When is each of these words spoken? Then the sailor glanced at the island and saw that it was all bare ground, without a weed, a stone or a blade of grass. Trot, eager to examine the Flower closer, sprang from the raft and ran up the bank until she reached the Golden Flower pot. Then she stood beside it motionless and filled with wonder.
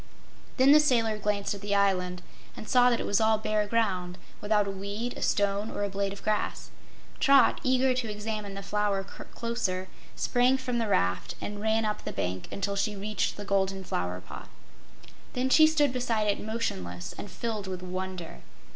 Then 0.57 0.71
the 0.71 0.79
sailor 0.79 1.19
glanced 1.19 1.53
at 1.53 1.61
the 1.61 1.75
island 1.75 2.23
and 2.57 2.67
saw 2.67 2.89
that 2.89 2.99
it 2.99 3.05
was 3.05 3.21
all 3.21 3.37
bare 3.37 3.67
ground, 3.67 4.17
without 4.41 4.65
a 4.67 4.71
weed, 4.71 5.15
a 5.15 5.21
stone 5.21 5.69
or 5.69 5.83
a 5.83 5.89
blade 5.89 6.11
of 6.11 6.23
grass. 6.23 6.71
Trot, 7.19 7.61
eager 7.63 7.93
to 7.93 8.09
examine 8.09 8.55
the 8.55 8.63
Flower 8.63 9.03
closer, 9.03 9.89
sprang 10.15 10.57
from 10.57 10.79
the 10.79 10.87
raft 10.87 11.35
and 11.39 11.61
ran 11.61 11.85
up 11.85 12.03
the 12.03 12.11
bank 12.11 12.47
until 12.51 12.75
she 12.75 12.95
reached 12.95 13.37
the 13.37 13.45
Golden 13.45 13.83
Flower 13.83 14.19
pot. 14.21 14.49
Then 15.33 15.51
she 15.51 15.67
stood 15.67 15.93
beside 15.93 16.25
it 16.25 16.43
motionless 16.43 17.13
and 17.15 17.29
filled 17.29 17.67
with 17.67 17.83
wonder. 17.83 18.41